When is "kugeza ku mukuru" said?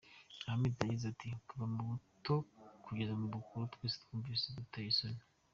2.85-3.63